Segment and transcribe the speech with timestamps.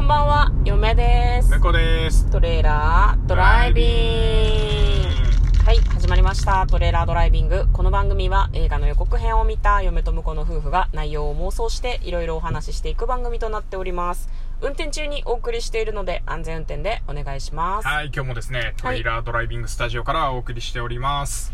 [0.00, 1.50] こんばんは、嫁です。
[1.50, 2.24] 猫です。
[2.30, 5.62] トレーラードライビング。
[5.66, 6.66] はい、始まりました。
[6.66, 7.68] トレーラードライビング。
[7.70, 14.30] この番組は映画の予告編を見た嫁と婿の夫婦が内容を妄想していろいろお話ししていく番組となっております。
[14.62, 17.86] 運転中にお送りしているので安全運転でお願いします。
[17.86, 21.52] はい、今日もですね、トレイラードライビングスタジオからお送りしております。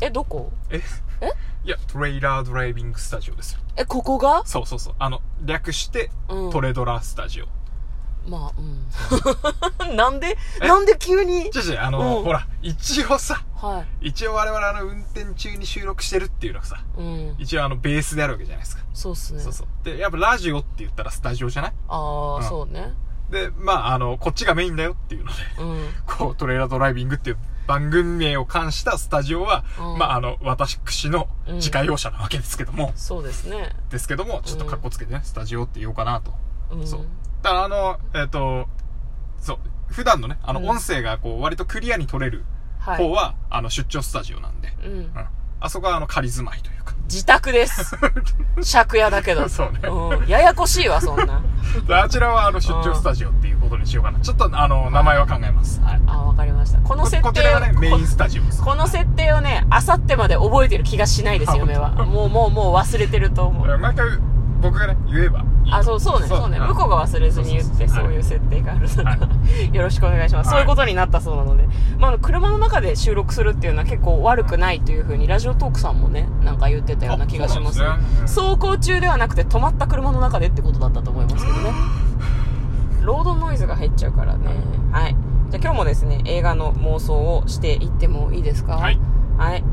[0.00, 0.52] え、どこ？
[0.70, 0.80] え？
[1.20, 1.32] え？
[1.64, 3.60] いや、トレイラードライビングスタジオですよ。
[3.76, 4.42] え、ここが？
[4.46, 4.94] そうそうそう。
[5.00, 7.46] あの、略して、うんトレドラスタジオ。
[8.26, 9.96] まあ、うん。
[9.96, 11.50] なんで、なんで急に？
[11.50, 17.00] じゃじゃあの、うんほら、一応さ、は一応我々あの、運転中に収録してるっていうのがさ、い。
[17.00, 17.34] うん。
[17.38, 18.82] 一応あの、ベースであるわけじゃないですか。
[18.94, 19.40] そうっすね。
[19.40, 19.66] そうそう。
[19.84, 21.72] で、やっぱラジオって言ったらスタジオじゃない？
[21.88, 22.92] ああ、うんそうね。
[23.30, 25.88] で、まあ、あの、こっちがメインだよっていうので、うん。
[26.06, 33.74] こう、トレーラードライビングっていう番組名を冠したスタジオは、うんまあ、あの、私の自家用車なわけですけども、そうですね。
[33.88, 36.34] ですけども、ちょっと格好つけてね、スタジオって言おうかなと。
[36.72, 36.86] うん。
[36.86, 37.06] そう。
[37.42, 38.68] だからあの、えっ、と、
[39.40, 42.44] そう、普段のね、あの、うん音声がこう、割とクリアに取れる
[42.78, 42.98] はい。
[42.98, 45.00] 方は、あの、出張スタジオなんで、うんう。
[45.02, 45.12] ん。
[45.60, 46.94] あそこはあの、仮住まいというか。
[47.04, 47.96] 自宅です。
[48.72, 49.48] 借家だけど。
[49.48, 50.28] そうねうん。
[50.28, 51.40] ややこしいわ、そんな。
[51.86, 54.18] であちらはあの、出張スタジオっていうことにしようかな。
[54.20, 55.80] ちょっとあの、名前は考えます。
[55.80, 56.00] はい。
[56.06, 56.80] あ、わかりました。
[56.80, 58.62] このこ設定こちらがね、メインこスタジオです。
[58.62, 61.90] この設定をね、あさってまで覚えてる気がしないです、あ嫁は。
[61.90, 63.78] もう、もう、もう忘れてると思う。
[63.78, 64.06] 毎回、
[64.62, 65.44] 僕がね、言えば。
[65.70, 66.58] あ、そう、そうね、そうね。
[66.60, 69.16] 向こうが忘れずに言って、そういう設定があるのは
[69.70, 70.48] で、 よろしくお願いします。
[70.48, 71.68] はいそういうことになったそうなので。
[71.98, 77.82] まあ、車の中で収録するっていうのは結構悪くないというふうに、ラジオトークさんもね、なんか言ってたような気がします。
[77.82, 81.72] あそうなんですね走行中ではなくて止まった車の中でってことだったと思いますけどね。
[83.02, 84.46] ロードノイズが入っちゃうからね。
[84.92, 85.16] はい。
[85.50, 88.76] じゃあ今日もですね、映画の妄想をしていってもいいですか？
[88.76, 88.98] はい。
[89.38, 89.64] はい。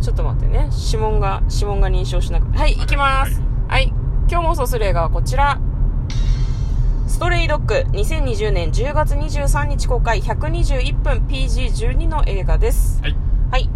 [0.00, 0.70] ちょっと待ってね。
[0.86, 2.56] 指紋が、指紋が認証しなくて。
[2.58, 3.40] はい、行きます。
[3.40, 3.47] はい。
[4.30, 5.58] 今日妄想する映画はこちら。
[7.06, 13.00] ストレイドッグ2020年10月23日公開121分 PG12 の映画です。
[13.00, 13.16] はい。
[13.50, 13.70] はい。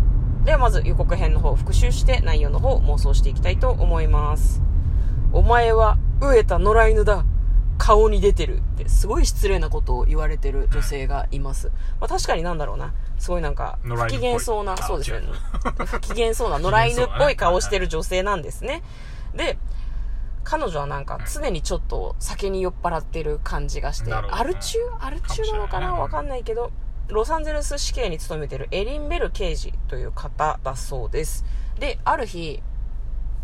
[0.44, 4.60] ではまず予告編の方を復習して内容の方を妄想していきたいと思います。
[5.32, 7.24] お前は飢えた野良犬だ。
[7.78, 11.68] 顔に出てるってすごい失礼なことを言われてる女性がいます。
[11.98, 12.92] まあ確かになんだろうな。
[13.18, 15.22] すごいなんか不機嫌そうな、あそうですね。
[15.86, 18.82] 不機嫌そうな野良犬っぽい顔してる女性なんですね。
[19.34, 19.56] で、
[20.44, 24.78] 彼女はなんか常にちょっと酒に酔っ払ってる感じがして、なるほどアル中？
[25.00, 25.94] アル中なのかな？
[25.94, 26.72] わかんないけど、
[27.08, 31.44] ロサンゼルス市警に勤めてるエリン・ベル刑事という方だそうです。
[31.78, 32.62] で、ある日、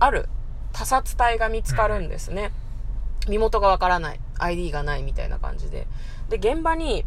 [0.01, 0.29] ある
[0.73, 2.53] 他殺体が見つかるんですね。
[3.29, 4.21] 身元がわからない。
[4.39, 5.87] ID がないみたいな感じで。
[6.29, 7.05] で、現場に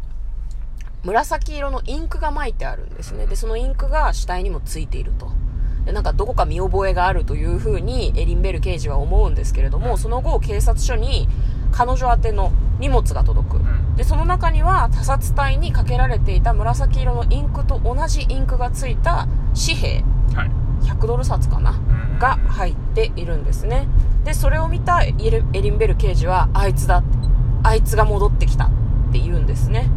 [1.02, 3.26] 紫色のインクが巻いてあるんですね。
[3.26, 5.32] で、そのインクが死体にもついていると。
[5.84, 11.28] で、なんかどこか見覚えがあるというふうにエリンベル刑事は思うんですけれども、その後警察署に
[11.72, 13.56] 彼女宛ての荷物が届く。
[13.58, 13.96] ん。
[13.96, 20.04] で、その中には他殺体にかけられていた紫色のインクと同じインクがついた紙幣、
[20.34, 20.50] はい。
[20.82, 22.18] 100ドル札かな、ん。
[22.18, 23.88] が入っているんですね。
[24.24, 27.02] でそれを見たエリンベル刑事はあいつだ
[27.64, 28.68] あいつが戻ってきたっ
[29.12, 29.90] て言うんですね。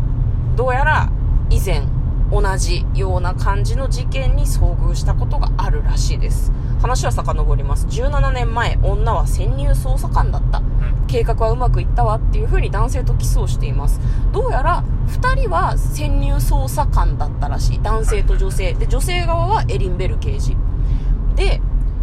[0.55, 1.09] どうやら
[1.49, 1.83] 以前
[2.31, 6.51] 同じような感じの事件に遭遇したことがあるらしいです。
[6.81, 7.87] 話は遡ります。
[7.87, 10.61] 17年前女は潜入捜査官だった。
[11.07, 13.99] 計画はうまくいったわっていう風に男性とキスをしています。
[14.31, 17.81] どうやら2人は潜入捜査官だったらしい。
[17.81, 18.73] 男性と女性。
[18.73, 20.57] で女性側はエリンベル刑事。
[21.35, 21.59] で、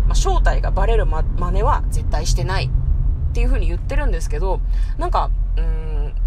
[0.06, 2.70] まあ、正体がバレるま真似は絶対してない。
[3.32, 4.60] っていう風に言ってるんですけど
[4.98, 5.81] なんかうーん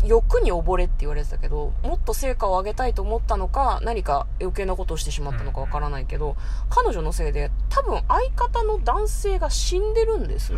[0.05, 6.35] 欲に溺れって言われてたけどもっと成果を上げたいと思ったのか何か余計なことをしてしまったのかわからないけど
[6.69, 10.57] 彼女のせいで多分相方の男性が死んでるんですね、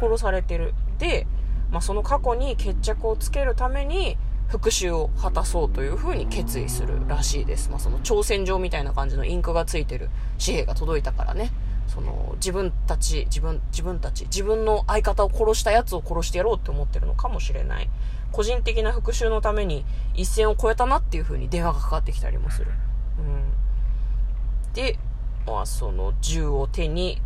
[0.00, 0.74] 殺されてる。
[0.98, 1.26] で、
[1.70, 4.16] まあ、その過去に決着をつけるために
[4.48, 10.10] 復讐を果たそうというふうに決意するらしいです、まあ、その挑戦状みたいな感じのインクがついてる。
[10.44, 11.52] 紙幣が届いたからね。
[11.90, 17.90] その自分たち自分自分たち自分の相方を殺したやつを殺してやろうって思ってるのかもしれない
[18.32, 19.84] 個人的な復讐のために
[20.14, 22.70] 一線を越えたなっていうふうに電話がかかってきたりもする、
[23.18, 24.98] うん、で、
[25.46, 27.20] まあ、その銃を手に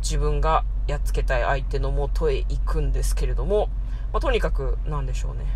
[0.00, 3.68] 自分がやっつけたい相手のもとへ行くんですけれども、
[4.12, 5.46] まあ、とにかくなんでしょうね。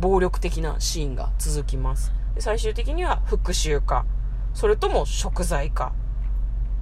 [0.00, 2.12] 暴力的なシーンが続きます。
[2.34, 4.06] で最終的には復讐か
[4.54, 5.92] それとも贖罪か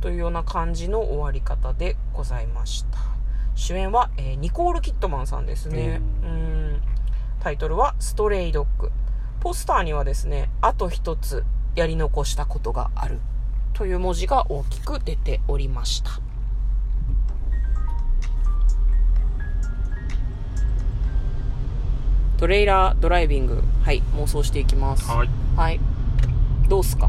[0.00, 2.98] というような感じの終わり方でございました。
[3.54, 6.00] 主演は、えーニコール・キットマンさんですね。
[6.22, 6.67] うん
[7.40, 8.90] タイトルは「ストレイドッグ」
[9.40, 11.44] ポスターにはですねあと一つ
[11.74, 13.20] やり残したことがある。
[13.74, 16.10] という文字が大きく出ておりました。
[22.38, 23.62] トレーラードライビング。
[23.82, 25.08] はい妄想していきます。
[25.08, 25.28] はい。
[25.56, 25.80] はい。
[26.68, 27.08] どうっすか？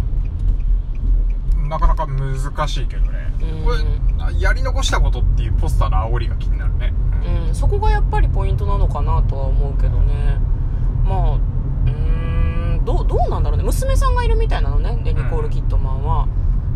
[1.68, 3.34] なかなか難しいけどね。
[3.42, 3.64] うん。
[3.64, 6.94] これやり残したことっていうポスターの煽りが気になるね。
[7.26, 10.40] うんそこがやっぱりポイントなのかなとは思うけどね。
[11.04, 13.64] まあうーんどうどうなんだろうね。
[13.64, 15.00] 娘さんがいるみたいなのね。
[15.04, 16.28] でニコール・キットマンは、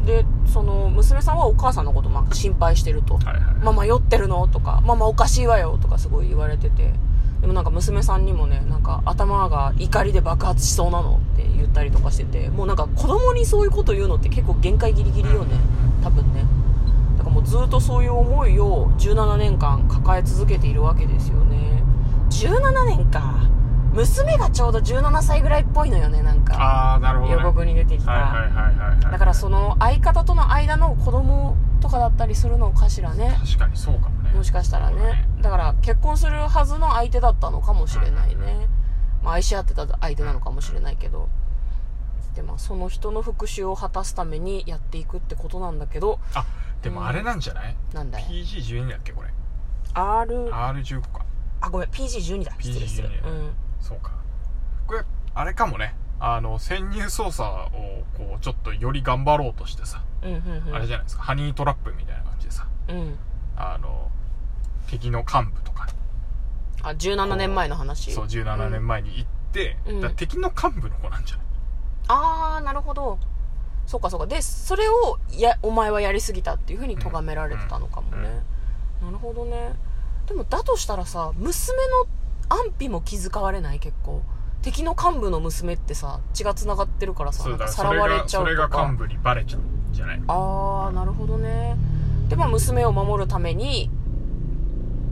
[0.06, 3.20] でその娘さんはお母さんのことまあ心配してると。
[3.64, 4.48] ママ酔ってるの？
[4.48, 5.78] とか、ママおかしいわよ。
[5.82, 6.94] とかすごい言われてて。
[7.42, 11.20] でもなんか娘さんにもね、なんか頭が怒りで爆発しそうなの。
[11.34, 15.58] って言ったりとかしてて、もうなんか子供にそういうこと言うのって結構限界ギリギリよね。
[16.02, 16.46] 多分ね。
[17.44, 21.84] ずっとそういう思いを17年間抱え続けているわけですよね。
[22.30, 23.36] 17年か。
[23.94, 26.56] 娘がちょうど17歳ぐらいっぽいのよね、なんか。
[26.56, 28.12] ああなるほど、ね、予告に出てきた。
[28.12, 33.38] はいはいはいはいはいだからその相方との間の子供とかだったりするのかしらね。
[33.46, 38.68] 確かにそうかもねもしかしたらそうだねだから結婚するはずの相手だったのかもしれないね、
[39.24, 41.30] まあ、愛し合ってた相手なのかもしれないけど
[42.36, 46.46] でまあその人の復讐を果たすためにやっていくってことなんだけどあ
[46.84, 49.30] でもあれなんじゃない、なんだい PG12 だっけこれ
[49.94, 51.26] ？R R15 か。
[51.62, 51.90] あごめん。
[51.90, 52.54] PG12 だ。
[52.60, 53.54] 失礼失礼 PG12 うん。
[53.80, 54.12] そうか。
[54.86, 55.04] これ
[55.34, 55.96] あれかもね。
[56.20, 57.44] あの潜入捜査
[57.74, 60.76] をこうちょっとより頑張ろうとしてさ、うんうんうん。
[60.76, 61.24] あれじゃないですか。
[61.24, 62.68] ハニートラップみたいな感じでさ。
[62.90, 63.18] うん。
[63.56, 64.10] あの
[64.88, 65.88] 敵の幹部とか。
[66.82, 68.12] あ17年前の話？
[68.12, 69.96] そう17年前に行って、うん。
[70.02, 71.46] だから敵の幹部の子なんじゃない？
[72.10, 73.18] ああなるほど
[73.86, 74.26] そうかそうか。
[74.28, 78.42] でそれをやお前はやりすぎたっていうふうに咎められてたのかもね、
[79.02, 79.74] なるほどね。
[80.28, 81.76] でもだとしたらさ娘
[82.50, 83.80] の安否も気遣われない？
[83.80, 84.22] 結構。
[84.62, 90.22] 敵の幹部の娘ってさ血が繋がってるからさかさらわれちゃがそうれがとか幹部にバレちゃうんじゃない？
[90.28, 91.76] ああなるほどね。
[92.30, 93.90] でまあ娘を守るために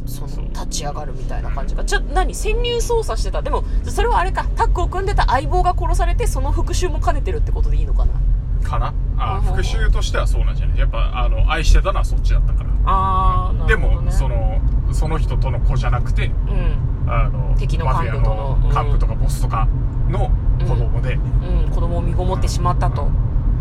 [0.06, 0.45] そそう。
[0.45, 1.83] の立ち上がるみたいな感じか。
[1.83, 2.33] じゃあ何？
[2.33, 3.41] 潜入捜査してた。
[3.41, 4.45] でもそれはあれか。
[4.56, 8.13] タッグを組んでた相棒が殺されてその復讐も兼ねてるってことでいいのかな？
[8.61, 8.93] かな？
[9.17, 10.77] ああ復讐としてはそうなんじゃない？
[10.77, 12.69] やっぱあの愛してたのはそっちだったから。
[12.85, 14.61] ああなでもその
[14.91, 16.91] その人との子じゃなくてうん。
[17.07, 19.67] あの敵の幹部とのマフィアの幹部とかボスとか
[20.07, 23.09] の子供で、うん、子供を身ごもってしまったと、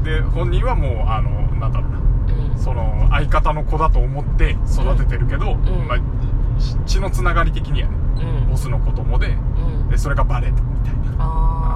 [0.04, 1.98] で本人はもうあのなんだろうな。
[1.98, 2.58] うん。
[2.58, 5.88] その相方の子だと思って育ててるけど、ん。
[5.88, 7.96] まあ、し血のつながり的にはね
[8.44, 8.50] うん。
[8.50, 9.88] ボスの子供でうん。
[9.88, 11.16] でそれがバレたみたいな。
[11.18, 11.69] ああ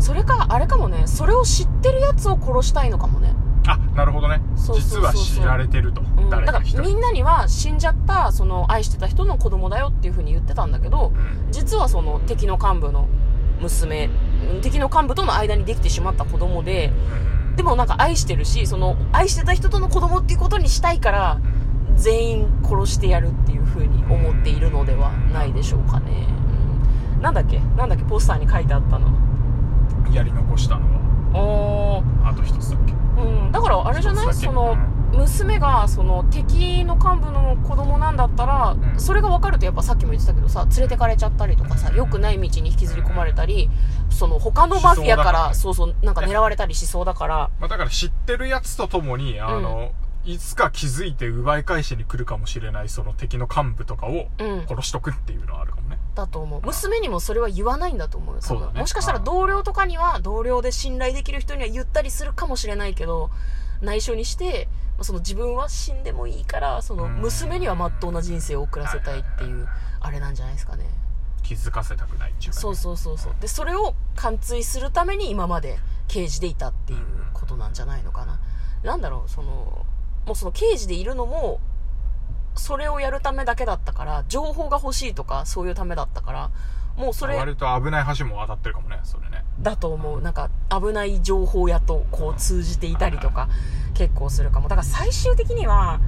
[0.00, 1.06] それかあれかもね。
[1.06, 3.34] それを知ってるやつを殺したいのかもね、
[3.66, 4.40] あなるほどね。
[4.56, 5.22] そうそうそうそう。
[5.22, 11.52] 実は知られてると、うん、だ誰かからみんなには死んじゃったその愛してた人の子供だよっていう風に言ってたんだけどうん。
[11.52, 13.08] 実はその敵の幹部の
[13.60, 14.10] 娘
[14.54, 16.92] うん敵の幹部との間にできてしまった子供で
[17.52, 17.56] うん。
[17.56, 21.40] でもなんか愛してるしその愛してた人との子供っていうことにしたいから
[21.96, 26.26] 全員殺してやるっていう風に思っているのではないでしょうかね、
[27.16, 27.58] うん、なんだっけ？
[27.76, 28.04] なんだっけ？
[28.04, 29.10] ポスターに書いてあったの
[30.12, 30.82] やり残したの
[31.32, 32.02] は。
[32.24, 32.92] あと一つだっけ。
[32.92, 34.34] うん、だからあれじゃない？
[34.34, 34.76] その
[35.12, 38.94] 娘がその敵の幹部の子供なんだったら、ん。
[38.98, 43.68] それが分かるとやっぱさっきも言ってたけどさ連れてかれちゃったりとかさ良くない道に引きずり込まれたり
[44.08, 47.50] その他のマフィアからしそうそうなんか狙われたりしそうだから。
[47.60, 49.92] まあ、だから知ってるやつとともに、あの、
[50.24, 54.66] いつか気づいて奪い返しに来るかもしれないその敵の幹部とかをうん。
[54.68, 55.98] 殺しとくっていうのはあるかもね。
[56.14, 56.60] だと思う。
[56.62, 58.80] 娘にもそれは言わないんだと思うそうだね。
[58.80, 63.30] もしかしたら同僚とかには同僚で信頼できる人には言ったりするかもしれないけど
[63.80, 67.20] 内緒にしてまあその自分は死んでもいいからそのうん。
[67.20, 69.68] 娘にはまっとうな人生を送らせたいっていう
[70.00, 70.84] あれなんじゃないですかね。
[71.42, 72.60] 気づかせたくないっていうか、ね。
[72.60, 73.34] そうそうそうそう。
[73.40, 77.00] でそれを貫通するために今まで刑事でいたっていう
[77.32, 78.40] ことなんじゃないのかな。
[78.82, 79.86] なんだろうその
[80.26, 81.60] もうその刑事でいるのも
[82.54, 86.50] それをやるためだけだったから情報が欲しいとかそういうためだったから
[86.96, 89.44] もうそれ割と危ない橋も渡ってるかもね、それね。
[89.60, 93.48] だと思うなんか危ない情報やとこう通じていたりとか
[93.94, 96.00] 結構するかもだから最終的には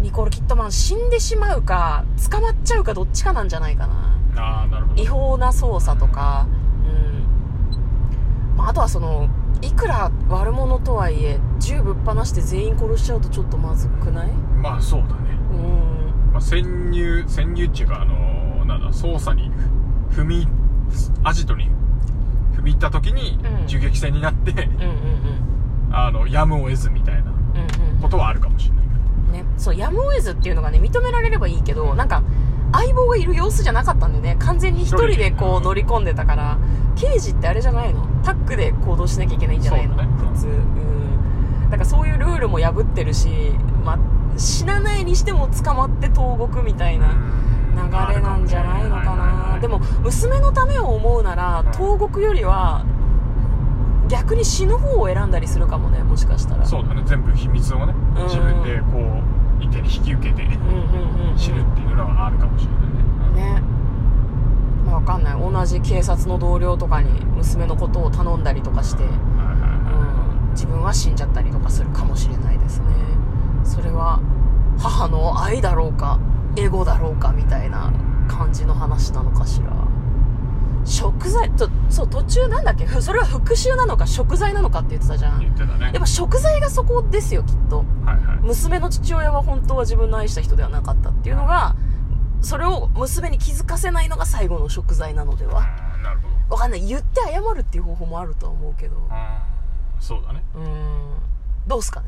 [0.00, 5.02] ニコール・キットマン死んでしまうか捕まっちゃうかどっちかなんじゃないかなああ、なるほど。
[5.02, 9.28] 違法な捜査とか、うんまあ、あとはその
[9.60, 14.28] いくら悪者とはいえ銃ぶっ放して全員殺しちゃうとちょっとまずくない？
[14.28, 15.38] まあそうだね。
[16.30, 19.50] うんまあ、潜入、潜入っていうか、あのーなんだ、捜査に
[20.12, 20.48] 踏み、
[21.24, 21.68] アジトに
[22.56, 23.66] 踏み入った時にうん。
[23.66, 24.66] 銃撃戦になって、うんうん
[25.88, 25.94] うん。
[25.94, 28.00] あの、やむを得ずみたいなうんうん。
[28.00, 29.44] ことはあるかもしれないけど。
[29.44, 32.22] ね、そうやむを得ずっていうのがね認められればいいけどなんか
[32.72, 34.36] 相棒がいる様子じゃなかったんだよね。
[34.38, 36.58] 完全に一人でこう乗り込んでたから。
[36.96, 38.06] 刑事ってあれじゃないの？
[38.22, 40.12] タッグで行動しなきゃいけないんじゃないの、そうだね。
[40.34, 40.46] 普通。
[40.46, 41.70] うん。
[41.70, 43.28] だからそういうルールも破ってるし、
[43.84, 43.98] まあ、
[44.36, 47.14] 死なないにしても捕まって投獄みたいな
[47.74, 49.58] 流れなんじゃないのかな。
[49.58, 51.72] いでも娘のためを思うならうん。
[51.72, 52.84] 投獄よりは
[54.08, 56.64] 逆に死ぬ方を選んだりするかもねもしかしたら。
[56.64, 57.02] そうだね。
[57.06, 58.22] 全部秘密をねうん。
[58.24, 60.42] 自分でこう一手に引き受けて
[61.36, 63.54] 死ぬっていうのはあるかもしれないね。
[63.54, 63.62] ね。
[64.86, 65.40] まあわかんない。
[65.40, 72.86] 同じ警察の同僚とかに娘のことを頼んだりとかして、うん、自分は死んじゃったりとかするかもしれないですね
[74.00, 74.20] は
[74.78, 76.18] 母の愛だろうか
[76.56, 77.92] エゴだろうかみたいな
[78.28, 79.70] 感じの話なのかしら。
[80.86, 82.86] 食材とそう途中なんだっけ？
[82.86, 85.42] ふそれは復讐なのか食材なのかって言ってたじゃん。
[85.42, 85.84] い言ってたね。
[85.84, 87.84] やっぱ食材がそこですよきっと。
[88.04, 88.38] はいはい。
[88.38, 91.76] 娘の父親は本当は自分の愛した人ではなかったっていうのが
[92.40, 95.60] それを娘に気づかせないのが最後の食材なのでは。
[96.02, 96.54] なるほど。
[96.54, 96.80] わかんない。
[96.86, 98.96] 言って謝るっていう方法もあるとは思うけど。
[100.00, 100.42] そうだね。
[100.54, 101.10] うーん。
[101.66, 102.06] どうすかね？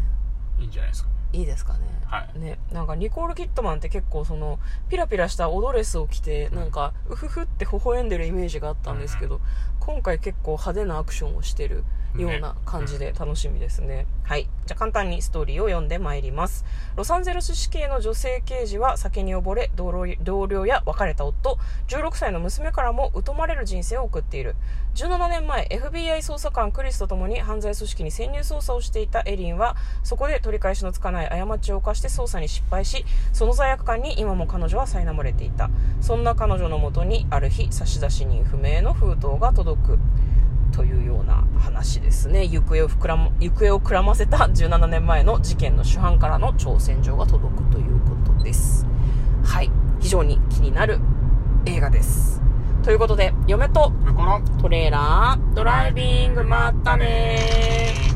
[0.59, 1.81] いいんじゃないですかねいいですかね。
[2.07, 2.39] はい。
[2.39, 2.59] ね。
[2.73, 4.59] なんかニコール・キットマンって結構その
[4.91, 9.41] ピラピラしたオドレスを着てなんかうふふって微笑んでるイメージがあったんですけど
[9.81, 11.85] 今回結構派手なアクションをしてる
[12.17, 14.07] ような感じで楽しみですね。
[14.25, 14.49] はい。
[14.67, 16.65] じゃあ簡単にストーリーを読んでまいります。
[16.97, 24.57] ロサンゼルス市警の女性刑事は酒に溺れ同僚同僚や別れた夫16歳の娘からも疎まれる人生を送っている。
[24.95, 35.71] 17年前 FBI 捜査官クリスと共に犯罪組織に潜入捜査をしていたエリンはそこで取り返しのつかない過ちを犯して捜査に失敗しその罪悪感に今も彼女は苛まれていた。
[36.01, 39.99] そんな彼女のもとにある日差出人不明の封筒が届く。
[40.73, 42.47] というような話ですね。
[42.47, 48.87] 行方を膨らま行方をくらませた 17年前の事件の主犯からの挑戦状が届くということです。
[49.45, 49.71] はい。
[50.01, 50.99] 非常に気になる
[51.67, 52.43] 映画です。
[52.83, 53.93] ということで嫁と
[54.61, 58.12] トレーラードライビングまったねー